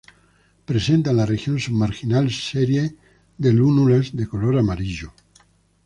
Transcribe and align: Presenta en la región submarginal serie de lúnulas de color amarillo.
Presenta 0.65 1.11
en 1.11 1.17
la 1.17 1.27
región 1.27 1.59
submarginal 1.59 2.31
serie 2.31 2.95
de 3.37 3.53
lúnulas 3.53 4.15
de 4.15 4.25
color 4.27 4.57
amarillo. 4.57 5.13